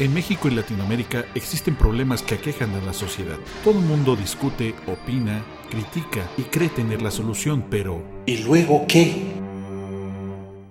[0.00, 3.36] En México y Latinoamérica existen problemas que aquejan a la sociedad.
[3.62, 9.22] Todo el mundo discute, opina, critica y cree tener la solución, pero ¿y luego qué?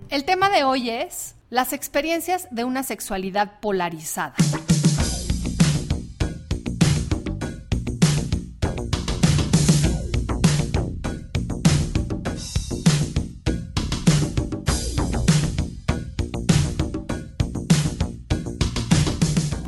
[0.09, 4.35] El tema de hoy es las experiencias de una sexualidad polarizada.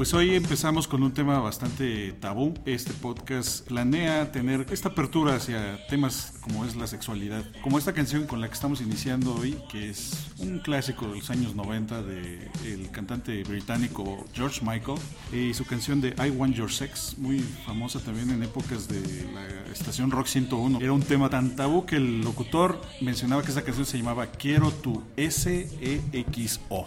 [0.06, 2.54] Pues hoy empezamos con un tema bastante tabú.
[2.68, 7.44] Este podcast planea tener esta apertura hacia temas como es la sexualidad.
[7.64, 11.32] Como esta canción con la que estamos iniciando hoy, que es un clásico de los
[11.32, 15.00] años 90 del el cantante británico George Michael
[15.34, 19.02] y su canción de I Want Your Sex, muy famosa también en épocas de
[19.34, 20.82] la estación Rock 101.
[20.82, 24.70] Era un tema tan tabú que el locutor mencionaba que esa canción se llamaba Quiero
[24.70, 26.86] tu S-E-X-O.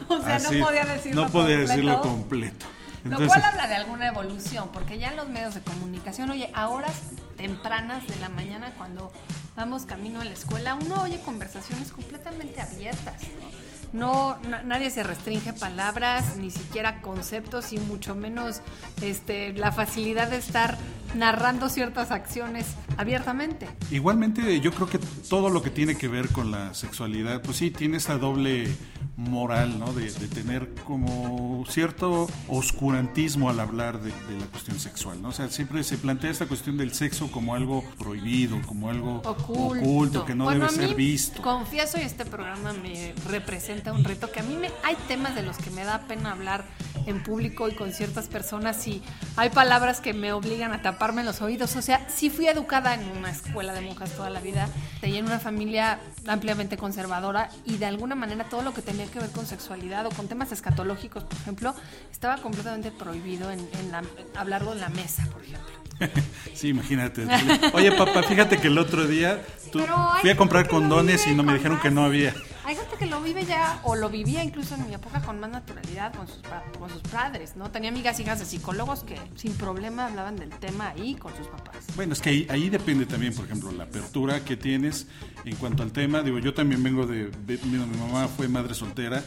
[0.08, 1.68] O sea, Así, no podía decirlo no podía completo.
[1.68, 2.66] decirlo completo.
[3.02, 6.50] Lo Entonces, cual habla de alguna evolución, porque ya en los medios de comunicación, oye,
[6.54, 6.92] a horas
[7.38, 9.10] tempranas de la mañana cuando
[9.56, 13.60] vamos camino a la escuela, uno oye conversaciones completamente abiertas, ¿no?
[13.92, 18.60] No, na- nadie se restringe palabras, ni siquiera conceptos, y mucho menos
[19.02, 20.76] este, la facilidad de estar
[21.14, 22.66] narrando ciertas acciones
[22.96, 23.68] abiertamente.
[23.90, 27.70] Igualmente, yo creo que todo lo que tiene que ver con la sexualidad, pues sí,
[27.70, 28.68] tiene esa doble
[29.16, 29.92] moral, ¿no?
[29.92, 35.28] De, de tener como cierto oscurantismo al hablar de, de la cuestión sexual, ¿no?
[35.28, 40.24] O sea, siempre se plantea esta cuestión del sexo como algo prohibido, como algo oculto,
[40.24, 41.42] que no Bueno, debe a mí, ser visto.
[41.42, 45.42] Confieso y este programa me representa un reto que a mí me hay temas de
[45.42, 46.64] los que me da pena hablar
[47.06, 49.02] en público y con ciertas personas y
[49.36, 51.76] hay palabras que me obligan a taparme los oídos.
[51.76, 54.68] O sea, sí fui educada en una escuela de monjas toda la vida
[55.02, 59.18] y en una familia ampliamente conservadora y de alguna manera todo lo que tenía que
[59.18, 61.74] ver con sexualidad o con temas escatológicos, por ejemplo,
[62.12, 64.02] estaba completamente prohibido en, en la-
[64.36, 65.70] hablarlo en la mesa, por ejemplo.
[66.54, 67.26] Sí, imagínate.
[67.72, 69.40] Oye, papá, fíjate que el otro día
[69.72, 69.80] tú,
[70.20, 72.34] fui a comprar condones y no me dijeron que no había.
[72.64, 75.50] Hay gente que lo vive ya, o lo vivía incluso en mi época con más
[75.50, 76.40] naturalidad con sus,
[76.78, 77.70] con sus padres, ¿no?
[77.70, 81.76] Tenía amigas hijas de psicólogos que sin problema hablaban del tema ahí con sus papás.
[81.96, 85.06] Bueno, es que ahí, ahí depende también, por ejemplo, la apertura que tienes
[85.44, 86.22] en cuanto al tema.
[86.22, 89.22] Digo, yo también vengo de, de- mi mamá fue madre soltera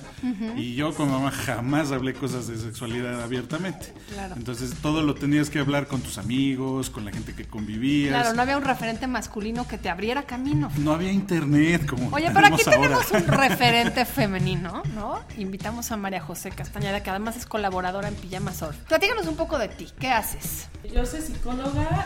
[0.56, 3.94] y yo con mamá jamás hablé cosas de sexualidad abiertamente.
[4.14, 4.36] Claro.
[4.38, 8.10] Entonces todo lo tenías que hablar con tus amigos, con la gente que convivías.
[8.14, 10.72] Claro, no había un referente masculino que te abriera camino.
[10.78, 13.06] No había internet como Oye, pero aquí tenemos ahora.
[13.06, 15.22] tenemos referente femenino, ¿no?
[15.38, 18.76] Invitamos a María José Castañeda, que además es colaboradora en Pijama Surf.
[18.88, 20.68] Platícanos un poco de ti, ¿qué haces?
[20.94, 22.06] Yo soy psicóloga,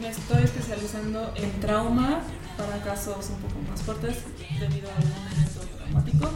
[0.00, 2.20] me estoy especializando en trauma
[2.56, 4.18] para casos un poco más fuertes
[4.60, 5.60] debido a algún evento
[5.94, 6.30] traumático.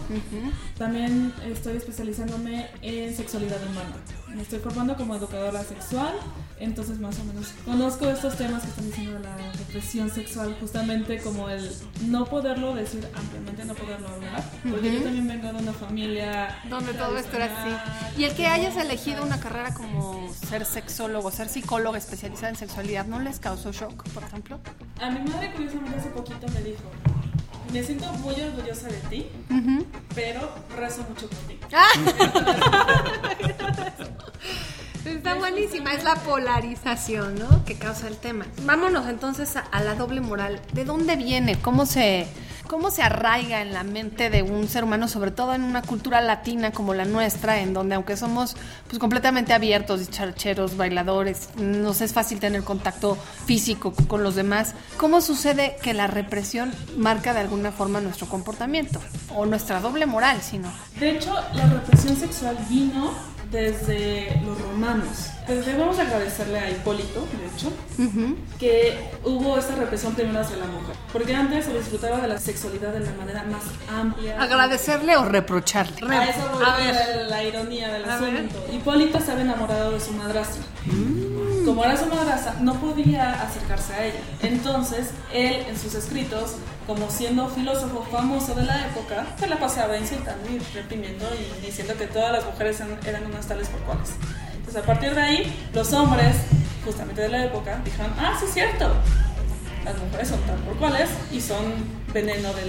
[0.76, 3.96] También estoy especializándome en sexualidad humana.
[4.34, 6.14] Me estoy formando como educadora sexual,
[6.60, 11.18] entonces más o menos conozco estos temas que están diciendo de la represión sexual, justamente
[11.20, 11.70] como el
[12.06, 16.92] no poderlo decir ampliamente, no poderlo hablar, porque yo también vengo de una familia Donde
[16.92, 18.20] todo esto era así.
[18.20, 23.06] Y el que hayas elegido una carrera como ser sexólogo, ser psicóloga especializada en sexualidad,
[23.06, 24.60] ¿no les causó shock, por ejemplo?
[25.00, 26.82] A mi madre curiosamente hace poquito me dijo,
[27.72, 29.26] me siento muy orgullosa de ti,
[30.14, 31.58] pero rezo mucho por ti.
[35.04, 37.64] Está buenísima, es la polarización, ¿no?
[37.64, 38.46] Que causa el tema.
[38.64, 40.60] Vámonos entonces a, a la doble moral.
[40.72, 41.56] ¿De dónde viene?
[41.58, 42.26] ¿Cómo se,
[42.68, 46.20] ¿Cómo se arraiga en la mente de un ser humano, sobre todo en una cultura
[46.20, 48.56] latina como la nuestra, en donde aunque somos
[48.86, 54.74] pues, completamente abiertos, dicharcheros, bailadores, nos es fácil tener contacto físico con los demás?
[54.98, 59.00] ¿Cómo sucede que la represión marca de alguna forma nuestro comportamiento?
[59.34, 60.70] O nuestra doble moral, sino.
[61.00, 63.14] De hecho, la represión sexual vino
[63.50, 65.30] desde los romanos.
[65.46, 67.72] Pues debemos agradecerle a Hipólito, de hecho,
[68.58, 70.94] que hubo esta represión primero hacia la mujer.
[71.12, 74.40] Porque antes se disfrutaba de la sexualidad de la manera más amplia.
[74.40, 76.14] ¿Agradecerle o reprocharle?
[76.14, 77.26] A eso ver.
[77.28, 78.66] la ironía del asunto.
[78.70, 80.62] Hipólito estaba enamorado de su madrastra.
[81.68, 82.06] Como era su
[82.64, 84.20] no podía acercarse a ella.
[84.42, 86.52] Entonces, él en sus escritos,
[86.86, 91.94] como siendo filósofo famoso de la época, se la pasaba insultando y reprimiendo y diciendo
[91.96, 94.10] que todas las mujeres eran- eran unas tales por cuales.
[94.56, 96.36] Entonces, a partir de ahí, los hombres,
[96.84, 98.90] justamente de la época, dijeron, ah, sí es cierto,
[99.84, 101.64] las mujeres son tal por cuales y son
[102.12, 102.64] veneno de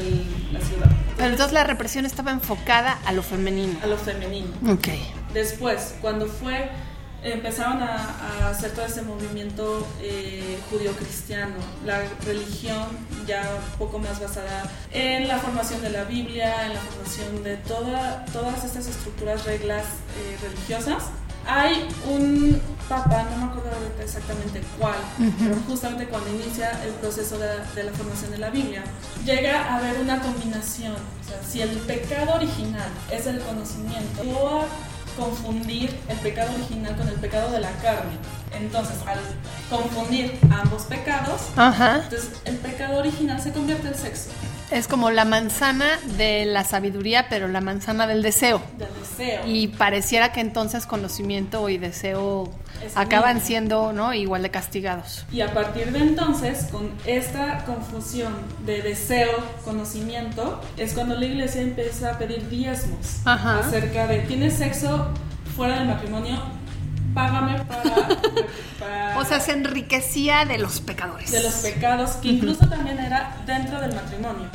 [0.52, 3.80] la ciudad, Pero entonces la represión estaba enfocada a lo femenino.
[3.84, 4.50] a lo femenino.
[4.70, 4.88] Ok.
[5.34, 6.70] Después, cuando fue
[7.24, 11.56] empezaron a, hacer todo ese movimiento eh, judío-cristiano,
[11.86, 12.88] la religión
[13.28, 17.58] ya un poco más basada en la formación de la Biblia, en la formación de
[17.58, 21.04] toda, todas estas estructuras, reglas eh, religiosas.
[21.48, 23.72] Hay un papa, no me acuerdo
[24.04, 24.98] exactamente cuál,
[25.40, 28.84] pero justamente cuando inicia el proceso de, de, la formación de la Biblia,
[29.26, 30.94] llega a haber una combinación.
[30.94, 34.68] O sea, si el pecado original es el conocimiento,
[35.20, 38.14] confundir el pecado original con el pecado de la carne.
[38.54, 39.20] Entonces, al
[39.70, 44.30] confundir ambos pecados, entonces el pecado original se convierte en sexo.
[44.72, 48.62] Es como la manzana de la sabiduría, pero la manzana del deseo.
[48.78, 48.88] Del
[49.20, 49.42] deseo.
[49.46, 52.52] Y pareciera que entonces conocimiento y deseo
[52.96, 54.14] acaban siendo ¿no?
[54.14, 55.26] igual de castigados.
[55.32, 58.34] Y a partir de entonces, con esta confusión
[58.66, 59.32] de deseo,
[59.66, 65.10] conocimiento, es cuando la iglesia empieza a pedir diezmos acerca de, ¿tienes sexo
[65.56, 66.42] fuera del matrimonio?
[67.14, 71.32] Págame para, O sea, se enriquecía de los pecadores.
[71.32, 74.48] De los pecados, que incluso también era dentro del matrimonio.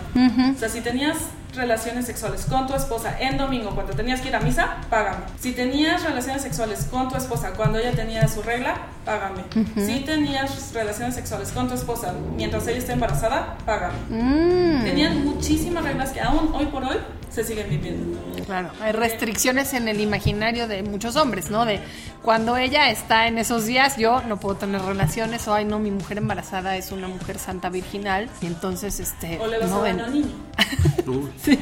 [0.55, 1.17] O sea, si tenías
[1.55, 5.25] relaciones sexuales con tu esposa en domingo cuando tenías que ir a misa, págame.
[5.39, 9.45] Si tenías relaciones sexuales con tu esposa cuando ella tenía su regla, págame.
[9.77, 13.95] Si tenías relaciones sexuales con tu esposa mientras ella está embarazada, págame.
[14.09, 14.85] Mm.
[14.85, 16.97] Tenían muchísimas reglas que aún hoy por hoy
[17.35, 18.19] se siguen viviendo.
[18.47, 21.65] Claro, hay restricciones en el imaginario de muchos hombres, ¿no?
[21.65, 21.81] De
[22.23, 25.91] cuando ella está en esos días, yo no puedo tener relaciones, o ay, no, mi
[25.91, 29.39] mujer embarazada es una mujer santa virginal, y entonces, este.
[29.41, 30.29] O le vas no a dar niño.
[31.43, 31.59] sí.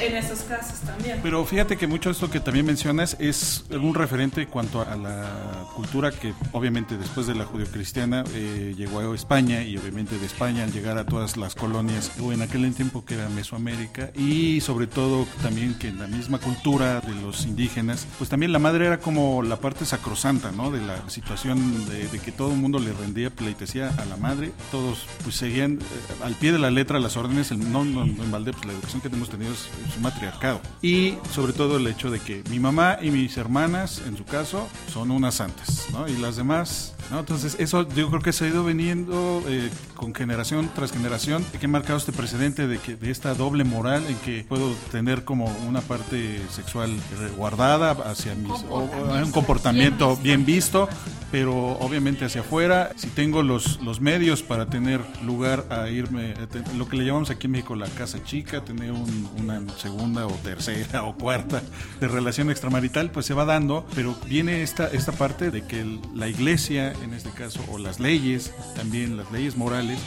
[0.00, 1.18] En esos casos también.
[1.22, 4.96] Pero fíjate que mucho de esto que también mencionas es un referente en cuanto a
[4.96, 10.26] la cultura que, obviamente, después de la judio-cristiana eh, llegó a España, y obviamente de
[10.26, 14.60] España al llegar a todas las colonias, o en aquel tiempo que era Mesoamérica, y
[14.60, 18.86] sobre todo también que en la misma cultura de los indígenas, pues también la madre
[18.86, 20.70] era como la parte sacrosanta, ¿no?
[20.70, 25.06] De la situación de, que todo el mundo le rendía pleitesía a la madre, todos
[25.22, 28.52] pues seguían eh, al pie de la letra las órdenes, el, no, no, en balde,
[28.52, 30.60] pues la educación que hemos tenido es, un matriarcado.
[30.82, 34.68] Y sobre todo el hecho de que mi mamá y mis hermanas, en su caso,
[34.92, 36.08] son unas santas, ¿no?
[36.08, 37.20] Y las demás ¿no?
[37.20, 41.66] Entonces, eso yo creo que se ha ido veniendo eh, con generación tras generación, que
[41.66, 45.46] ha marcado este precedente de, que, de esta doble moral en que puedo tener como
[45.66, 46.94] una parte sexual
[47.36, 50.88] guardada hacia mis, un comportamiento bien visto,
[51.30, 56.34] pero obviamente hacia afuera, si tengo los, los medios para tener lugar a irme,
[56.76, 61.02] lo que le llamamos aquí en México la casa chica, tener una segunda o tercera
[61.04, 61.62] o cuarta
[62.00, 66.28] de relación extramarital, pues se va dando, pero viene esta, esta parte de que la
[66.28, 69.98] iglesia, en este caso, o las leyes, también las leyes morales,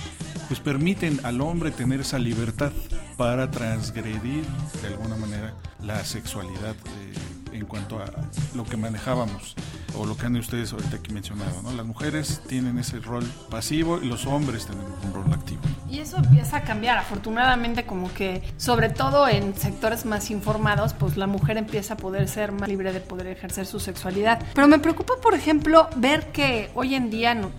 [0.47, 2.71] pues permiten al hombre tener esa libertad
[3.15, 4.44] para transgredir
[4.81, 5.53] de alguna manera
[5.83, 8.06] la sexualidad eh, en cuanto a
[8.56, 9.56] lo que manejábamos
[9.98, 11.72] o lo que han ustedes ahorita aquí mencionado, ¿no?
[11.74, 15.62] Las mujeres tienen ese rol pasivo y los hombres tienen un rol activo.
[15.90, 21.18] Y eso empieza a cambiar, afortunadamente como que sobre todo en sectores más informados, pues
[21.18, 24.42] la mujer empieza a poder ser más libre de poder ejercer su sexualidad.
[24.56, 27.52] Pero me preocupa, por ejemplo, ver que hoy en día no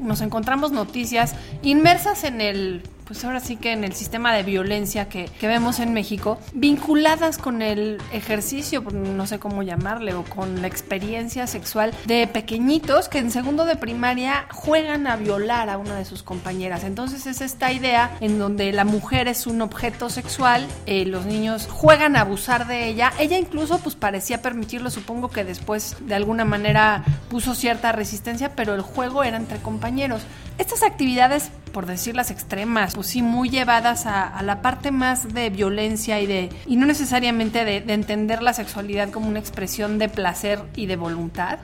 [0.00, 5.08] nos encontramos noticias inmersas en el pues ahora sí que en el sistema de violencia
[5.08, 10.68] que, vemos en México, vinculadas con el ejercicio, no sé cómo llamarle, o con la
[10.68, 16.04] experiencia sexual de pequeñitos que en segundo de primaria juegan a violar a una de
[16.04, 16.84] sus compañeras.
[16.84, 21.66] Entonces es esta idea en donde la mujer es un objeto sexual, eh, los niños
[21.68, 23.12] juegan a abusar de ella.
[23.18, 28.76] Ella incluso pues parecía permitirlo, supongo que después de alguna manera puso cierta resistencia, pero
[28.76, 30.22] el juego era entre compañeros.
[30.60, 36.20] Estas actividades, por decirlas extremas, pues sí, muy llevadas a, la parte más de violencia
[36.20, 40.86] y de y no necesariamente de entender la sexualidad como una expresión de placer y
[40.86, 41.58] de voluntad,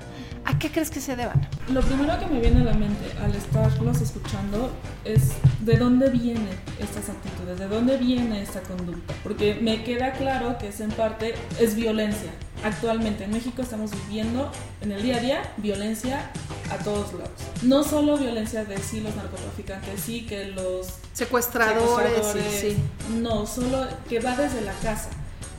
[0.47, 1.45] ¿A qué crees que se deban?
[1.73, 4.71] Lo primero que me viene a la mente al estarlos escuchando
[5.05, 6.49] es de dónde vienen
[6.79, 9.13] estas actitudes, de dónde viene esta conducta.
[9.25, 12.31] Porque me queda claro que es en parte es violencia.
[12.63, 16.31] Actualmente en México estamos viviendo en el día a día violencia
[16.71, 17.41] a todos lados.
[17.63, 22.77] No solo violencia de sí los narcotraficantes, sí que los secuestradores, sí.
[23.21, 25.11] no, solo que va desde la casa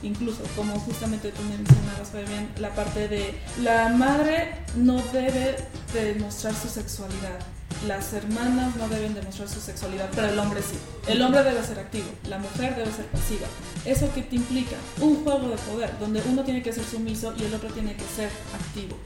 [0.02, 5.56] incluso como justamente tú mencionabas Fabián, la parte de la madre no debe
[5.92, 7.38] demostrar su sexualidad.
[7.86, 10.76] Las hermanas no deben demostrar su sexualidad, pero el hombre sí.
[11.06, 13.46] El hombre debe ser activo, la mujer debe ser pasiva.
[13.84, 14.74] ¿Eso qué te implica?
[15.00, 18.04] Un juego de poder, donde uno tiene que ser sumiso y el otro tiene que
[18.16, 18.96] ser activo.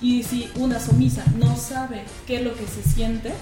[0.00, 3.32] Y si una sumisa no sabe qué es lo que se siente,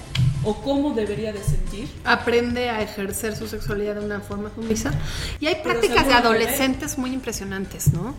[0.45, 1.89] o cómo debería de sentir.
[2.05, 4.93] Aprende a ejercer su sexualidad de una forma sumisa.
[5.39, 8.15] Y hay prácticas de adolescentes muy impresionantes, ¿no?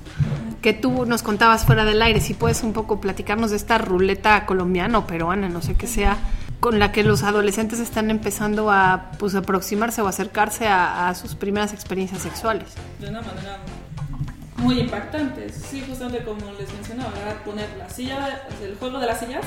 [0.61, 2.21] Que tú nos contabas fuera del aire.
[2.21, 6.17] Si puedes un poco platicarnos de esta ruleta colombiana o peruana, no sé qué sea,
[6.59, 11.35] con la que los adolescentes están empezando a pues, aproximarse o acercarse a, a sus
[11.35, 12.67] primeras experiencias sexuales.
[12.99, 13.59] de una manera
[14.61, 15.49] muy impactante.
[15.49, 17.11] Sí, justamente como les mencionaba,
[17.45, 19.45] poner la silla, el juego de las sillas,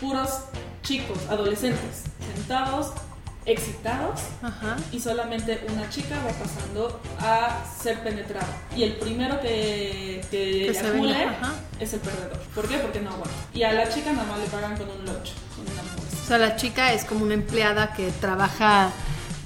[0.00, 0.30] puros
[0.82, 2.92] chicos, adolescentes, sentados,
[3.44, 4.76] excitados, Ajá.
[4.92, 8.46] y solamente una chica va pasando a ser penetrada.
[8.76, 11.52] Y el primero que, que, Que se ajá.
[11.80, 12.38] es el perdedor.
[12.54, 12.78] ¿Por qué?
[12.78, 13.30] Porque no aguanta.
[13.54, 15.82] Y a la chica nada más le pagan con un lunch, con una
[16.22, 18.90] O sea, la chica es como una empleada que trabaja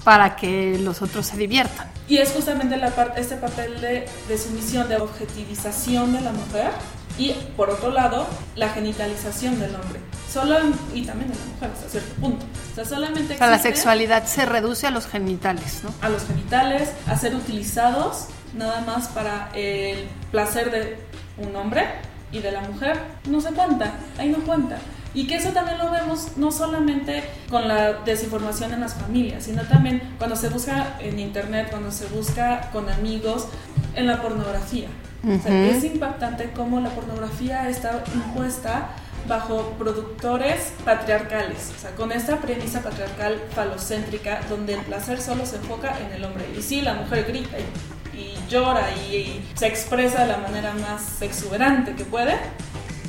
[0.05, 1.96] para que los otros se diviertan.
[2.09, 6.71] Y es justamente la parte, este papel de, de sumisión, de objetivización de la mujer
[7.19, 10.01] y por otro lado la genitalización del hombre.
[10.31, 10.57] Solo
[10.93, 12.45] y también de la mujer hasta cierto punto.
[12.73, 15.95] O sea, solamente O sea, la sexualidad se reduce a los genitales, ¿no?
[16.03, 20.99] a los genitales, a ser utilizados nada más para el placer de
[21.39, 21.87] un hombre
[22.33, 23.01] y de la mujer.
[23.29, 24.79] No se cuenta, ahí no cuenta.
[25.17, 29.63] Y que eso también lo vemos no solamente con la desinformación en las familias, sino
[29.63, 33.49] también cuando se busca en internet, cuando se busca con amigos,
[33.95, 34.89] en la pornografía.
[35.25, 38.91] O sea, es impactante cómo la pornografía está impuesta
[39.27, 45.57] bajo productores patriarcales, o sea, con esta premisa patriarcal falocéntrica donde el placer solo se
[45.57, 46.45] enfoca en el hombre.
[46.57, 50.75] Y sí, la mujer grita y, y llora y, y se expresa de la manera
[50.75, 52.35] más exuberante que puede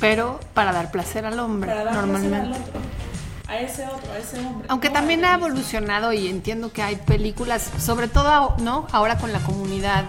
[0.00, 2.60] Pero para dar placer al hombre, para dar placer al normalmente.
[2.60, 2.80] otro,
[3.48, 4.66] a ese otro, a ese hombre.
[4.68, 8.86] Aunque No también ha evolucionado y entiendo que hay películas, sobre todo, ¿no?
[8.92, 10.04] Ahora con la comunidad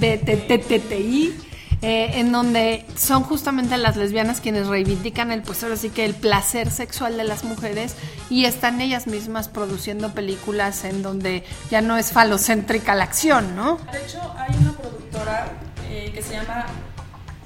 [0.00, 1.34] LGBTTI,
[1.80, 6.14] eh, en donde son justamente las lesbianas quienes reivindican el, pues ahora sí que el
[6.14, 7.94] placer sexual de las mujeres
[8.30, 13.78] y están ellas mismas produciendo películas en donde ya no es falocéntrica la acción, ¿no?
[13.92, 15.52] De hecho, hay una productora
[15.88, 16.66] eh, que se llama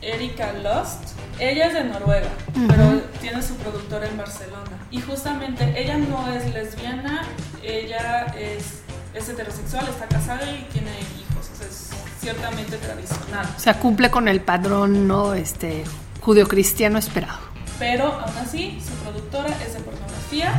[0.03, 1.01] Erika Lost.
[1.39, 2.29] Ella es de Noruega,
[2.69, 4.79] pero tiene su productora en Barcelona.
[4.91, 7.23] Y justamente ella no es lesbiana,
[7.63, 8.81] ella es,
[9.15, 11.49] es heterosexual, está casada y tiene hijos.
[11.55, 11.91] O sea, es
[12.21, 13.47] ciertamente tradicional.
[13.57, 15.35] O sea, cumple con el padrón, ¿no?
[15.35, 15.85] Este
[16.21, 17.39] judio-cristiano esperado.
[17.79, 20.55] Pero aún así, su productora es de pornografía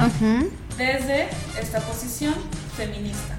[0.77, 1.29] desde
[1.61, 2.33] esta posición
[2.75, 3.35] feminista,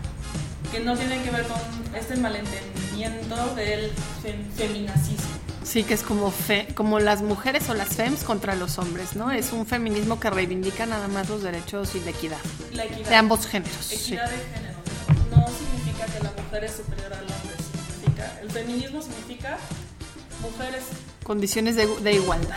[0.72, 1.58] que no tiene que ver con
[1.94, 3.90] este malentendimiento del
[4.22, 5.34] fem- feminacismo.
[5.64, 9.30] Sí, que es como, fe, como las mujeres o las fems contra los hombres, ¿no?
[9.32, 12.36] Es un feminismo que reivindica nada más los derechos y la equidad
[12.72, 13.08] La equidad.
[13.08, 13.84] de ambos géneros.
[13.86, 13.94] sí.
[14.14, 14.74] Equidad de género.
[15.30, 17.56] No significa que la mujer es superior al hombre.
[17.92, 19.58] Significa, el feminismo significa
[20.42, 20.82] mujeres
[21.24, 22.56] Condiciones de, de igualdad.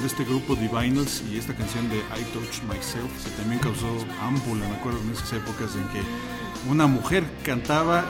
[0.00, 3.86] Fondo este- grupo Divinals y esta canción de I Touch Myself, se también causó
[4.22, 6.00] ámpula, me acuerdo en esas épocas en que
[6.70, 8.04] una mujer cantaba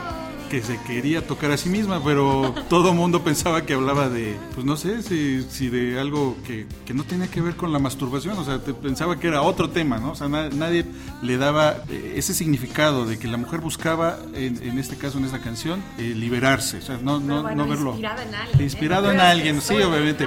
[0.50, 4.66] que se quería tocar a sí misma, pero todo mundo pensaba que hablaba de, pues
[4.66, 8.36] no sé, si, si de algo que, que no tenía que ver con la masturbación,
[8.36, 10.10] o sea, te- pensaba que era otro tema, ¿no?
[10.10, 10.84] O sea, na- nadie
[11.22, 15.24] le daba eh, ese significado de que la mujer buscaba, en, en este caso, en
[15.24, 17.90] esta canción, eh, liberarse, o sea, no, no, bueno, no verlo.
[17.92, 18.62] inspirada en alguien, ¿eh?
[18.64, 20.26] Inspirado No en alguien, sí, obviamente.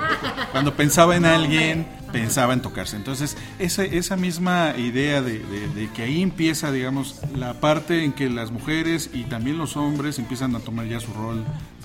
[0.51, 2.96] Cuando pensaba en alguien, pensaba en tocarse.
[2.96, 8.13] Entonces, esa, esa misma idea de, de- de que ahí empieza, digamos, la parte en
[8.13, 11.43] que las mujeres y también los hombres empiezan a tomar ya su rol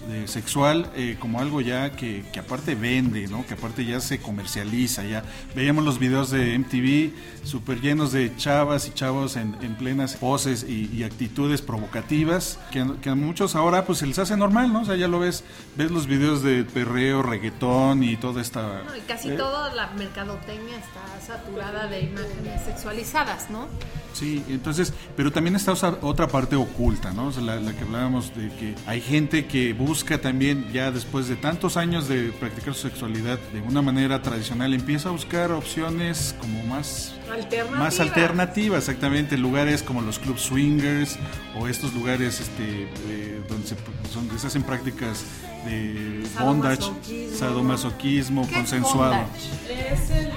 [0.09, 3.47] de sexual eh, como algo ya que, que aparte vende, ¿no?
[3.47, 5.23] Que aparte ya se comercializa, ya
[5.55, 10.65] veíamos los videos de MTV súper llenos de chavas y chavos en, en plenas poses
[10.69, 14.81] y, y actitudes provocativas que, que a muchos ahora pues se les hace normal, ¿no?
[14.83, 15.45] O sea, ya lo ves,
[15.77, 18.83] ves los videos de perreo, reggaetón y toda esta...
[18.85, 23.67] No, y casi eh, toda la mercadotecnia está saturada de imágenes sexualizadas, ¿no?
[24.15, 27.27] Sí, entonces, pero también está otra- parte oculta, ¿no?
[27.27, 30.93] O sea, la, la que hablábamos de que hay gente que busca busca también, ya
[30.93, 35.51] después de tantos años de practicar su sexualidad de una manera tradicional, empieza a buscar
[35.51, 37.79] opciones como más Alternativa.
[37.85, 41.19] más alternativas, exactamente, lugares como los clubs swingers
[41.59, 43.77] o estos lugares este, eh, donde, se,
[44.15, 45.25] donde se hacen prácticas
[45.67, 47.37] de bondage, Sadomasoquismo.
[47.39, 49.15] sadomasoquismo ¿Qué es consensuado.
[49.17, 49.93] bondage?
[49.95, 50.31] Es el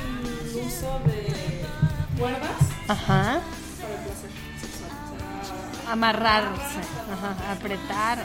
[0.65, 2.51] uso de cuerdas
[2.87, 3.41] Ajá.
[5.91, 6.79] Amarrarse,
[7.13, 8.23] ajá, apretar.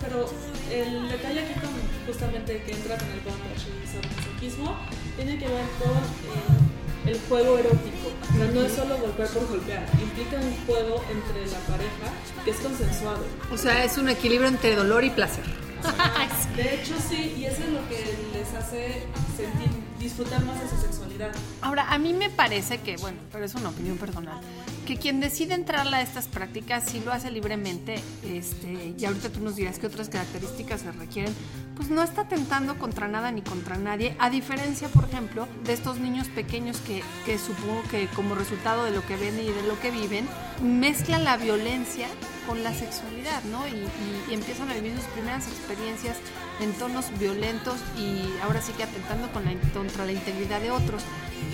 [0.00, 0.28] Pero
[0.70, 1.70] el detalle aquí con
[2.06, 4.76] justamente que entra con el bondage y el sadomasoquismo
[5.16, 8.12] tiene que ver con eh, el juego erótico.
[8.32, 12.50] O sea, no es solo golpear por golpear, implica un juego entre la pareja que
[12.50, 13.24] es consensuado.
[13.52, 15.44] O sea, es un equilibrio entre dolor y placer.
[16.56, 20.80] De hecho, sí, y eso es lo que les hace sentir, disfrutar más de su
[20.80, 21.32] sexualidad.
[21.60, 24.40] Ahora, a mí me parece que, bueno, pero es una opinión personal,
[24.84, 29.40] que quien decide entrar a estas prácticas sí lo hace libremente, este, y ahorita tú
[29.40, 31.34] nos dirás qué otras características se requieren,
[31.76, 35.98] pues no está tentando contra nada ni contra nadie, a diferencia, por ejemplo, de estos
[35.98, 39.78] niños pequeños que, que supongo que como resultado de lo que ven y de lo
[39.80, 40.28] que viven,
[40.62, 42.06] mezclan la violencia
[42.46, 43.66] con la sexualidad, ¿no?
[43.66, 43.84] Y,
[44.32, 46.16] empiezan a vivir sus primeras experiencias
[46.60, 51.02] en tonos violentos y ahora sí que atentando contra la integridad de otros.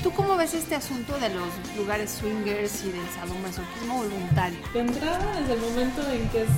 [0.03, 4.59] ¿Tú cómo ves este asunto de los lugares swingers y del sadomasoquismo voluntario?
[4.73, 6.49] De entrada, desde el momento en que es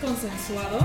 [0.00, 0.78] consensuado,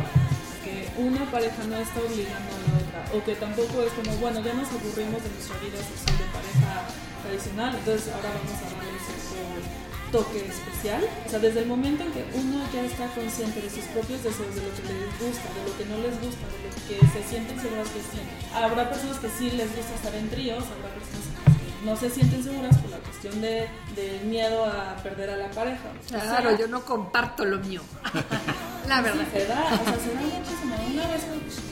[0.98, 4.54] una pareja no está obligando a la otra, o que tampoco es como, bueno, ya
[4.54, 6.70] nos aburrimos de nuestra vida sexual de pareja
[7.24, 11.04] tradicional, entonces ahora vamos a darle cierto toque especial.
[11.26, 14.54] O sea, desde el momento en que uno ya está consciente de sus propios deseos,
[14.54, 17.30] de lo que les gusta, de lo que no les gusta, de lo que se
[17.30, 18.22] sienten seguras que sí.
[18.54, 22.44] Habrá personas que sí les gusta estar en tríos, habrá personas que no se sienten
[22.44, 25.90] seguras por la cuestión de, del miedo a perder a la pareja.
[26.06, 27.82] O sea, yo no comparto lo mío.
[28.88, 29.26] la verdad.
[29.34, 30.76] se da, o sea, se da muchísimo.
[30.94, 31.22] Una vez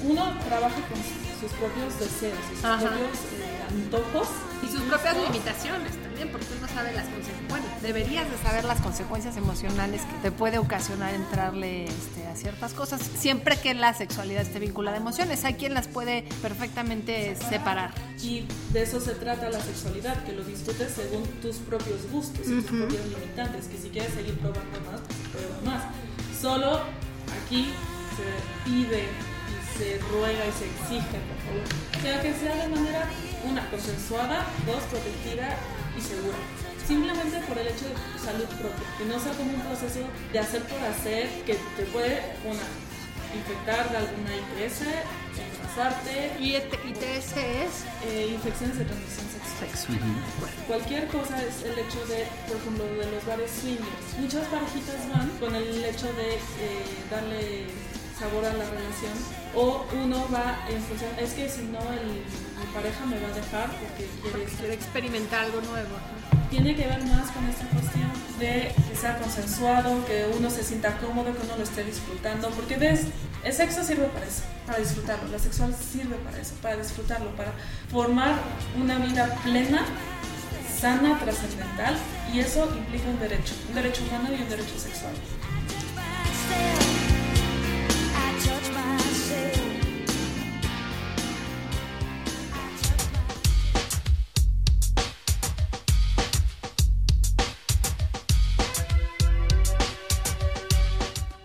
[0.04, 0.98] uno trabaja con
[1.40, 2.80] sus propios deseos, sus Ajá.
[2.80, 4.28] propios eh, antojos.
[4.62, 7.48] Y sus propias limitaciones también, porque uno sabe las consecuencias.
[7.48, 12.74] Bueno, deberías de saber las consecuencias emocionales que te puede ocasionar entrarle este, a ciertas
[12.74, 15.46] cosas, siempre que la sexualidad esté vinculada a emociones.
[15.46, 17.92] Hay quien las puede perfectamente separar.
[18.22, 22.56] Y de eso se trata la sexualidad, que lo disfrutes según tus propios gustos y
[22.62, 23.68] tus propios limitantes.
[23.68, 25.00] Que si quieres seguir probando más,
[25.32, 25.84] prueba más.
[26.42, 26.84] Solo
[27.36, 27.74] aquí
[28.16, 31.68] se pide y se ruega y se exige, por favor.
[31.98, 33.10] O sea, que sea de manera,
[33.44, 35.58] una, consensuada, dos, protegida
[35.98, 36.38] y segura.
[36.88, 40.00] Simplemente por el hecho de salud propia, que no sea como un proceso
[40.32, 42.64] de hacer por hacer, que te puede, una,
[43.36, 44.30] infectar de alguna
[45.80, 49.28] embarazarte, Y ITS es eh, infecciones de transmisión
[49.60, 50.00] sexual.
[50.68, 54.18] Cualquier cosa es el hecho de, por ejemplo, de los bares swingers.
[54.20, 56.40] Muchas parejitas van con el hecho de eh,
[57.10, 57.66] darle
[58.18, 59.14] sabor a la relación
[59.56, 62.08] o uno va en función, es que si no el,
[62.60, 65.96] mi pareja me va a dejar porque quiere quiere experimentar algo nuevo.
[66.50, 68.10] Tiene que ver más con esta cuestión
[68.40, 72.78] de que sea consensuado, que uno se sienta cómodo, que uno lo esté disfrutando, porque
[72.78, 73.02] ves,
[73.44, 77.54] el sexo sirve para eso, para disfrutarlo, la sexual sirve para eso, para disfrutarlo, para
[77.92, 78.36] formar
[78.82, 79.86] una vida plena,
[80.80, 81.96] sana, trascendental,
[82.34, 85.14] y eso implica un derecho, un derecho humano y un derecho sexual.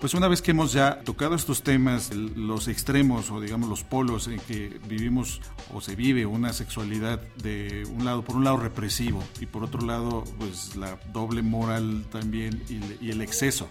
[0.04, 4.28] Pues una vez que hemos ya tocado estos temas, los extremos o digamos los polos
[4.28, 5.40] en que vivimos
[5.72, 9.80] o se vive una sexualidad de un lado, por un lado represivo y por otro
[9.80, 12.62] lado pues la doble moral también
[13.00, 13.66] y el exceso.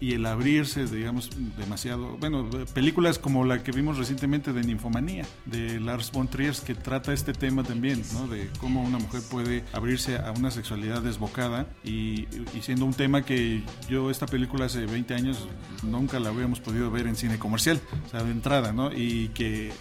[0.00, 2.16] Y, el abrirse, digamos, demasiado.
[2.18, 7.12] Bueno, películas como la que vimos recientemente de Ninfomanía, de Lars von Trier, que trata
[7.12, 8.26] este tema también, ¿no?
[8.26, 12.26] De cómo una mujer puede abrirse a una sexualidad desbocada y,
[12.60, 15.46] siendo un tema que yo, esta película hace 20 años,
[15.84, 18.92] nunca la habíamos podido ver en cine comercial, o sea, de entrada, ¿no?
[18.92, 19.72] Y que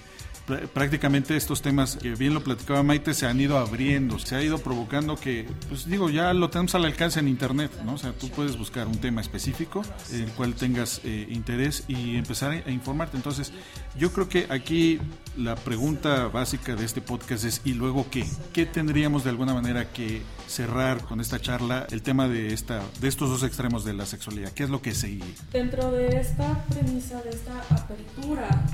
[0.74, 4.58] prácticamente estos temas que bien lo platicaba Maite se han ido abriendo, se ha ido
[4.58, 7.94] provocando que, pues digo, ya lo tenemos al alcance en internet, ¿no?
[7.94, 12.16] O sea, tú puedes buscar un tema específico en el cual tengas eh, interés y
[12.16, 13.18] empezar a, informarte.
[13.18, 13.52] Entonces,
[13.98, 15.00] yo creo que aquí
[15.38, 18.26] la pregunta básica de este podcast es ¿y luego qué?
[18.54, 23.08] ¿Qué tendríamos de alguna manera que cerrar con esta charla el tema de esta de
[23.08, 24.52] estos dos extremos de la sexualidad?
[24.52, 25.26] ¿Qué es lo que sigue?
[25.52, 28.66] Dentro de esta premisa, de esta apertura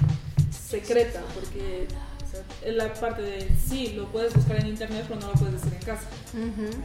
[0.68, 1.88] secreta, porque
[2.26, 5.34] o sea, es la parte de sí, lo puedes buscar en internet, pero no lo
[5.34, 6.08] puedes decir en casa.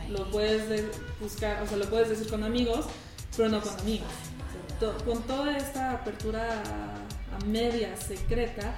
[0.08, 0.88] Lo puedes de-
[1.20, 2.86] buscar, o sea, lo puedes decir con amigos,
[3.36, 4.08] pero no con amigos.
[4.08, 6.62] O sea, to- con toda esta apertura
[7.46, 8.76] media secreta,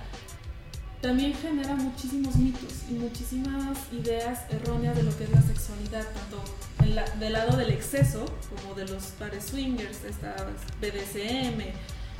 [1.02, 6.42] también genera muchísimos mitos y muchísimas ideas erróneas de lo que es la sexualidad, tanto
[6.82, 10.34] en la- del lado del exceso, como de los pares swingers, esta
[10.80, 11.72] BDSM,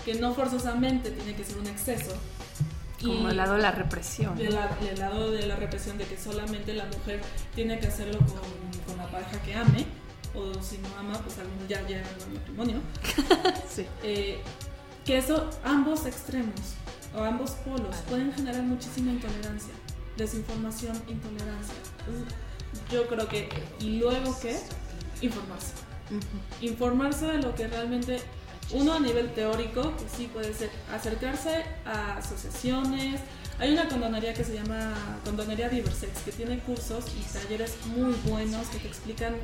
[0.05, 2.13] que no forzosamente tiene que ser un exceso.
[3.07, 4.37] Como el lado de la represión.
[4.37, 7.21] del, la- del lado de la represión de que solamente la mujer
[7.55, 9.87] tiene que hacerlo con, con la pareja que ame,
[10.35, 12.77] o si no ama, pues al menos ya llega al matrimonio.
[13.69, 13.87] Sí.
[14.03, 14.41] Eh,
[15.05, 16.55] que eso, ambos extremos
[17.15, 19.75] o ambos polos pueden generar muchísima intolerancia,
[20.17, 21.75] desinformación, intolerancia.
[22.07, 22.35] Entonces,
[22.91, 23.49] yo creo que,
[23.81, 24.59] y luego que,
[25.21, 25.73] informarse.
[26.61, 28.21] Informarse de lo que realmente,
[28.73, 33.21] uno a nivel teórico, que sí puede ser acercarse a asociaciones.
[33.59, 34.93] Hay una condonería que se llama
[35.25, 39.37] Condonería Diversex, que tiene cursos y talleres muy buenos que te explican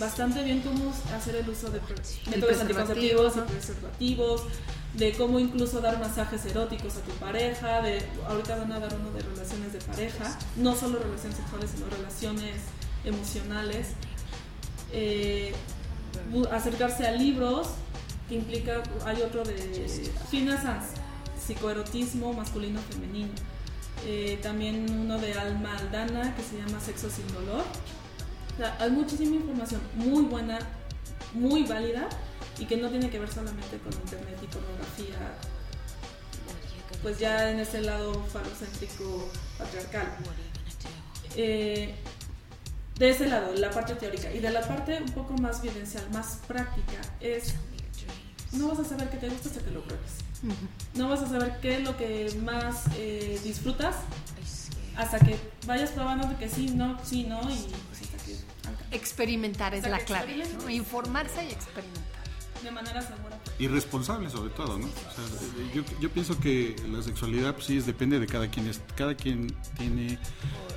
[0.00, 1.80] bastante bien cómo hacer el uso de
[2.28, 4.42] métodos anticonceptivos y preservativos,
[4.94, 9.12] de cómo incluso dar masajes eróticos a tu pareja, de ahorita van a dar uno
[9.12, 12.56] de relaciones de pareja, no solo relaciones sexuales, sino relaciones
[13.04, 13.88] emocionales.
[14.92, 15.54] Eh,
[16.50, 17.68] acercarse a libros
[18.34, 19.56] implica, hay otro de
[20.30, 20.92] Fina Sanz,
[21.46, 23.32] psicoerotismo masculino femenino.
[24.06, 27.64] Eh, también uno de Alma Aldana que se llama Sexo sin dolor.
[28.78, 30.58] Hay muchísima información muy buena,
[31.32, 32.08] muy válida
[32.58, 35.16] y que no tiene que ver solamente con internet y pornografía,
[37.02, 40.06] pues ya en ese lado falocéntrico patriarcal.
[41.36, 41.94] Eh,
[42.98, 44.30] de ese lado, la parte teórica.
[44.32, 47.54] Y de la parte un poco más vivencial, más práctica, es
[48.52, 50.12] no vas a saber qué te gusta hasta que lo pruebes.
[50.94, 53.96] No vas a saber qué es lo que más eh, disfrutas
[54.96, 57.56] hasta que vayas probando de que sí, no, sí, no, y
[57.88, 58.36] pues hasta que
[58.90, 60.44] Experimentar es Hasta la que clave.
[60.58, 60.68] ¿no?
[60.70, 62.22] Informarse y experimentar.
[62.62, 63.31] de manera segura.
[63.58, 64.86] Y responsable sobre todo, ¿no?
[64.86, 68.66] O sea, yo, yo pienso que la sexualidad pues, sí es, depende de cada quien.
[68.66, 70.18] Es, cada quien tiene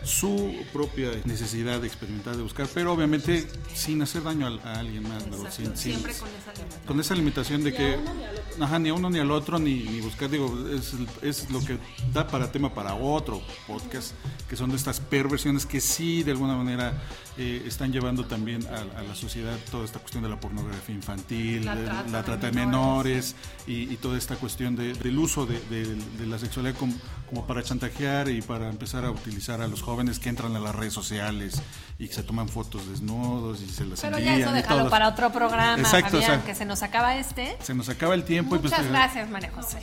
[0.04, 5.26] su propia necesidad de experimentar, de buscar, pero obviamente sin hacer daño a, alguien más,
[5.28, 5.38] ¿no?
[5.52, 6.86] Sin- sin- Siempre con esa limitación.
[6.86, 8.64] con esa limitación de Ni a que uno ni al otro.
[8.66, 11.80] ajá, ni a uno ni al otro ni, ni buscar digo es, es lo que
[12.14, 14.12] da para tema para otro podcast
[14.48, 17.02] que son de estas perversiones que sí de alguna manera
[17.38, 21.66] eh, están llevando también a, a la sociedad toda esta cuestión de la pornografía infantil
[21.66, 23.36] La trata la de trata de menores.
[23.36, 23.36] menores
[23.68, 26.94] y, y toda esta cuestión de- del uso de, de- de la sexualidad como,
[27.30, 30.74] como para chantajear y para empezar a utilizar a los jóvenes que entran a las
[30.76, 31.62] redes sociales
[32.00, 34.90] y que se toman fotos desnudos y se las Pero envían ya eso y déjalo
[34.90, 37.58] para otro programa, Exacto, o Fabián, sea, que se nos acaba este.
[37.62, 39.80] se nos acaba el tiempo y Muchas pues gracias, María José.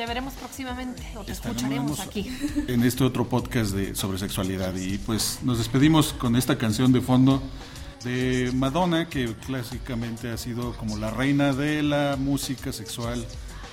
[0.00, 2.34] Te veremos próximamente o te escucharemos aquí.
[2.68, 4.74] En este otro podcast de, sobre sexualidad.
[4.74, 7.42] Y pues nos despedimos con esta canción de fondo
[8.02, 13.22] de Madonna, que clásicamente ha sido como la reina de la música sexual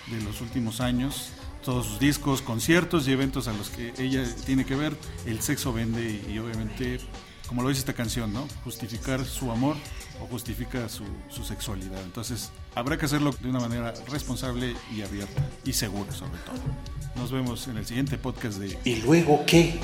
[0.07, 1.29] de los últimos años.
[1.63, 5.71] Todos sus discos, conciertos y eventos a los que ella tiene que ver, el sexo
[5.71, 6.99] vende y, y obviamente,
[7.47, 8.45] como lo dice esta canción, ¿no?
[8.65, 9.77] Justificar su amor
[10.21, 12.01] o justifica su, su sexualidad.
[12.03, 16.59] Entonces, habrá que hacerlo de una manera responsable y abierta y segura sobre todo.
[17.15, 19.79] Nos vemos en el siguiente podcast de ¿Y luego qué?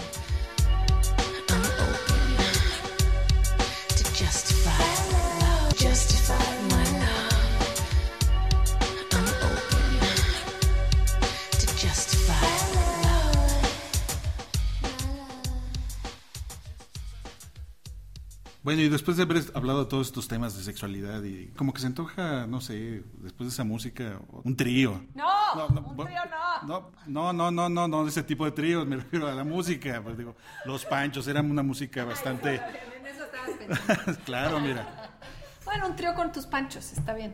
[18.73, 21.79] Bueno, y después de haber hablado de todos estos temas de sexualidad y como que
[21.81, 24.99] se antoja, no sé, después de esa música, un trío.
[25.13, 25.27] No,
[25.67, 26.21] un bu- trío
[26.65, 26.91] no.
[27.05, 30.01] No, no, no, no, no, ese tipo de tríos, me refiero a la música.
[30.03, 32.59] Pues digo, los panchos eran una música bastante.
[32.97, 34.19] En eso estabas pensando.
[34.25, 35.19] claro, mira.
[35.65, 37.33] Bueno, un trío con tus panchos, está bien.